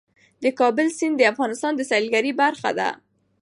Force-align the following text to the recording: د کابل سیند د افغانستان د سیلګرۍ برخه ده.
د 0.43 0.45
کابل 0.59 0.87
سیند 0.97 1.15
د 1.17 1.21
افغانستان 1.31 1.73
د 1.75 1.81
سیلګرۍ 1.89 2.31
برخه 2.43 2.69
ده. 2.79 2.89